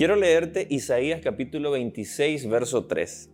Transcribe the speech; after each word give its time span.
Quiero 0.00 0.16
leerte 0.16 0.66
Isaías 0.70 1.20
capítulo 1.20 1.72
26, 1.72 2.48
verso 2.48 2.86
3. 2.86 3.30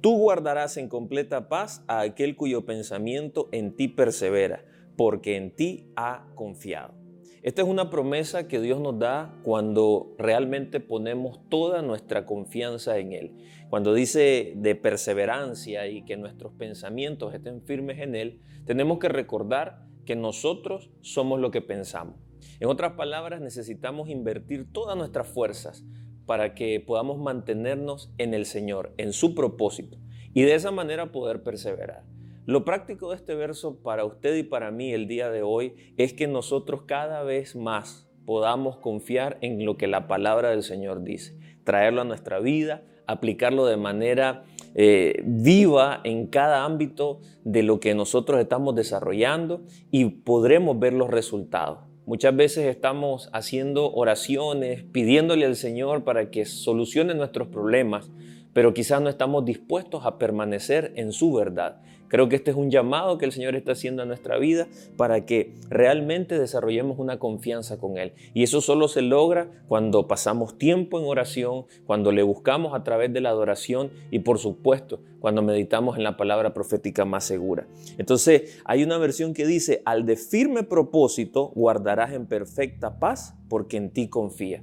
Tú 0.00 0.18
guardarás 0.18 0.76
en 0.76 0.88
completa 0.88 1.48
paz 1.48 1.84
a 1.86 2.00
aquel 2.00 2.34
cuyo 2.34 2.66
pensamiento 2.66 3.48
en 3.52 3.76
ti 3.76 3.86
persevera, 3.86 4.64
porque 4.96 5.36
en 5.36 5.54
ti 5.54 5.92
ha 5.94 6.26
confiado. 6.34 6.94
Esta 7.44 7.62
es 7.62 7.68
una 7.68 7.90
promesa 7.90 8.48
que 8.48 8.60
Dios 8.60 8.80
nos 8.80 8.98
da 8.98 9.38
cuando 9.44 10.16
realmente 10.18 10.80
ponemos 10.80 11.48
toda 11.48 11.80
nuestra 11.80 12.26
confianza 12.26 12.98
en 12.98 13.12
Él. 13.12 13.36
Cuando 13.70 13.94
dice 13.94 14.54
de 14.56 14.74
perseverancia 14.74 15.86
y 15.86 16.04
que 16.04 16.16
nuestros 16.16 16.54
pensamientos 16.54 17.32
estén 17.34 17.62
firmes 17.62 18.00
en 18.00 18.16
Él, 18.16 18.40
tenemos 18.66 18.98
que 18.98 19.10
recordar 19.10 19.86
que 20.04 20.16
nosotros 20.16 20.90
somos 21.02 21.38
lo 21.38 21.52
que 21.52 21.62
pensamos. 21.62 22.16
En 22.60 22.68
otras 22.68 22.92
palabras, 22.92 23.40
necesitamos 23.40 24.08
invertir 24.08 24.72
todas 24.72 24.96
nuestras 24.96 25.26
fuerzas 25.26 25.84
para 26.26 26.54
que 26.54 26.80
podamos 26.80 27.18
mantenernos 27.18 28.12
en 28.18 28.34
el 28.34 28.46
Señor, 28.46 28.92
en 28.96 29.12
su 29.12 29.34
propósito, 29.34 29.98
y 30.32 30.42
de 30.42 30.54
esa 30.54 30.70
manera 30.70 31.12
poder 31.12 31.42
perseverar. 31.42 32.04
Lo 32.46 32.64
práctico 32.64 33.10
de 33.10 33.16
este 33.16 33.34
verso 33.34 33.80
para 33.82 34.04
usted 34.04 34.36
y 34.36 34.42
para 34.42 34.70
mí 34.70 34.92
el 34.92 35.08
día 35.08 35.30
de 35.30 35.42
hoy 35.42 35.74
es 35.96 36.12
que 36.12 36.26
nosotros 36.26 36.82
cada 36.86 37.22
vez 37.22 37.56
más 37.56 38.08
podamos 38.26 38.76
confiar 38.76 39.38
en 39.40 39.64
lo 39.64 39.76
que 39.76 39.86
la 39.86 40.06
palabra 40.06 40.50
del 40.50 40.62
Señor 40.62 41.02
dice, 41.04 41.38
traerlo 41.64 42.02
a 42.02 42.04
nuestra 42.04 42.40
vida, 42.40 42.82
aplicarlo 43.06 43.66
de 43.66 43.76
manera 43.76 44.44
eh, 44.74 45.22
viva 45.24 46.00
en 46.04 46.26
cada 46.26 46.64
ámbito 46.64 47.20
de 47.44 47.62
lo 47.62 47.80
que 47.80 47.94
nosotros 47.94 48.40
estamos 48.40 48.74
desarrollando 48.74 49.62
y 49.90 50.06
podremos 50.06 50.78
ver 50.78 50.92
los 50.92 51.10
resultados. 51.10 51.93
Muchas 52.06 52.36
veces 52.36 52.66
estamos 52.66 53.30
haciendo 53.32 53.90
oraciones, 53.90 54.84
pidiéndole 54.92 55.46
al 55.46 55.56
Señor 55.56 56.04
para 56.04 56.30
que 56.30 56.44
solucione 56.44 57.14
nuestros 57.14 57.48
problemas, 57.48 58.10
pero 58.54 58.72
quizás 58.72 59.02
no 59.02 59.10
estamos 59.10 59.44
dispuestos 59.44 60.06
a 60.06 60.16
permanecer 60.16 60.92
en 60.96 61.12
su 61.12 61.32
verdad. 61.34 61.82
Creo 62.08 62.28
que 62.28 62.36
este 62.36 62.52
es 62.52 62.56
un 62.56 62.70
llamado 62.70 63.18
que 63.18 63.24
el 63.24 63.32
Señor 63.32 63.56
está 63.56 63.72
haciendo 63.72 64.02
a 64.02 64.06
nuestra 64.06 64.38
vida 64.38 64.68
para 64.96 65.26
que 65.26 65.54
realmente 65.68 66.38
desarrollemos 66.38 67.00
una 67.00 67.18
confianza 67.18 67.78
con 67.78 67.98
Él. 67.98 68.12
Y 68.34 68.44
eso 68.44 68.60
solo 68.60 68.86
se 68.86 69.02
logra 69.02 69.48
cuando 69.66 70.06
pasamos 70.06 70.56
tiempo 70.56 71.00
en 71.00 71.06
oración, 71.06 71.64
cuando 71.86 72.12
le 72.12 72.22
buscamos 72.22 72.72
a 72.72 72.84
través 72.84 73.12
de 73.12 73.20
la 73.20 73.30
adoración 73.30 73.90
y 74.12 74.20
por 74.20 74.38
supuesto 74.38 75.00
cuando 75.18 75.42
meditamos 75.42 75.96
en 75.96 76.04
la 76.04 76.16
palabra 76.16 76.54
profética 76.54 77.04
más 77.04 77.24
segura. 77.24 77.66
Entonces 77.98 78.60
hay 78.64 78.84
una 78.84 78.98
versión 78.98 79.34
que 79.34 79.44
dice, 79.44 79.82
al 79.84 80.06
de 80.06 80.16
firme 80.16 80.62
propósito 80.62 81.50
guardarás 81.56 82.12
en 82.12 82.26
perfecta 82.26 83.00
paz 83.00 83.34
porque 83.48 83.76
en 83.76 83.90
ti 83.90 84.08
confía. 84.08 84.62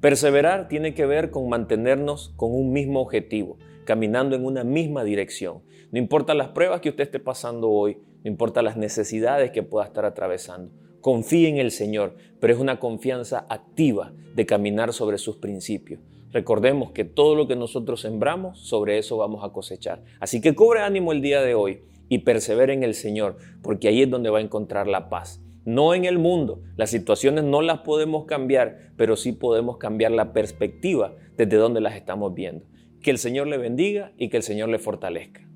Perseverar 0.00 0.66
tiene 0.68 0.94
que 0.94 1.04
ver 1.04 1.30
con 1.30 1.50
mantenernos 1.50 2.32
con 2.36 2.54
un 2.54 2.72
mismo 2.72 3.02
objetivo, 3.02 3.58
caminando 3.84 4.34
en 4.34 4.46
una 4.46 4.64
misma 4.64 5.04
dirección. 5.04 5.60
No 5.92 5.98
importa 5.98 6.32
las 6.32 6.48
pruebas 6.48 6.80
que 6.80 6.88
usted 6.88 7.04
esté 7.04 7.20
pasando 7.20 7.68
hoy, 7.68 7.98
no 8.24 8.30
importa 8.30 8.62
las 8.62 8.78
necesidades 8.78 9.50
que 9.50 9.62
pueda 9.62 9.84
estar 9.84 10.06
atravesando. 10.06 10.72
Confíe 11.02 11.50
en 11.50 11.58
el 11.58 11.70
Señor, 11.70 12.16
pero 12.40 12.54
es 12.54 12.58
una 12.58 12.80
confianza 12.80 13.44
activa 13.50 14.14
de 14.34 14.46
caminar 14.46 14.94
sobre 14.94 15.18
sus 15.18 15.36
principios. 15.36 16.00
Recordemos 16.32 16.92
que 16.92 17.04
todo 17.04 17.34
lo 17.34 17.46
que 17.46 17.56
nosotros 17.56 18.00
sembramos, 18.00 18.58
sobre 18.58 18.96
eso 18.96 19.18
vamos 19.18 19.44
a 19.44 19.52
cosechar. 19.52 20.02
Así 20.18 20.40
que 20.40 20.54
cobre 20.54 20.80
ánimo 20.80 21.12
el 21.12 21.20
día 21.20 21.42
de 21.42 21.54
hoy 21.54 21.82
y 22.08 22.20
persevere 22.20 22.72
en 22.72 22.84
el 22.84 22.94
Señor, 22.94 23.36
porque 23.60 23.88
ahí 23.88 24.00
es 24.00 24.10
donde 24.10 24.30
va 24.30 24.38
a 24.38 24.42
encontrar 24.42 24.86
la 24.86 25.10
paz 25.10 25.42
no 25.64 25.94
en 25.94 26.04
el 26.04 26.18
mundo. 26.18 26.62
Las 26.76 26.90
situaciones 26.90 27.44
no 27.44 27.62
las 27.62 27.80
podemos 27.80 28.24
cambiar, 28.24 28.92
pero 28.96 29.16
sí 29.16 29.32
podemos 29.32 29.78
cambiar 29.78 30.12
la 30.12 30.32
perspectiva 30.32 31.14
desde 31.36 31.56
donde 31.56 31.80
las 31.80 31.96
estamos 31.96 32.34
viendo. 32.34 32.64
Que 33.02 33.10
el 33.10 33.18
Señor 33.18 33.46
le 33.46 33.58
bendiga 33.58 34.12
y 34.16 34.28
que 34.28 34.36
el 34.36 34.42
Señor 34.42 34.68
le 34.68 34.78
fortalezca. 34.78 35.49